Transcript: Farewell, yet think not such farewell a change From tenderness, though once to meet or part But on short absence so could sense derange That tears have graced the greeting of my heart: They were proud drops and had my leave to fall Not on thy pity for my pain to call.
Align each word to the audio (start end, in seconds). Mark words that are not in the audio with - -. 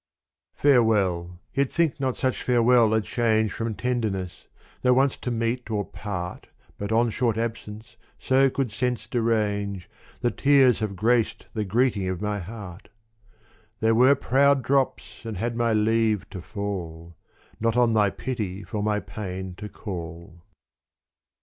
Farewell, 0.55 1.39
yet 1.53 1.71
think 1.71 1.99
not 1.99 2.15
such 2.15 2.41
farewell 2.41 2.91
a 2.95 3.01
change 3.01 3.53
From 3.53 3.75
tenderness, 3.75 4.47
though 4.81 4.95
once 4.95 5.15
to 5.17 5.29
meet 5.29 5.69
or 5.69 5.85
part 5.85 6.47
But 6.79 6.91
on 6.91 7.11
short 7.11 7.37
absence 7.37 7.97
so 8.17 8.49
could 8.49 8.71
sense 8.71 9.05
derange 9.07 9.87
That 10.21 10.37
tears 10.37 10.79
have 10.79 10.95
graced 10.95 11.45
the 11.53 11.65
greeting 11.65 12.07
of 12.09 12.19
my 12.19 12.39
heart: 12.39 12.89
They 13.79 13.91
were 13.91 14.15
proud 14.15 14.63
drops 14.63 15.21
and 15.23 15.37
had 15.37 15.55
my 15.55 15.71
leave 15.71 16.27
to 16.31 16.41
fall 16.41 17.15
Not 17.59 17.77
on 17.77 17.93
thy 17.93 18.09
pity 18.09 18.63
for 18.63 18.81
my 18.81 18.99
pain 18.99 19.53
to 19.59 19.69
call. 19.69 20.41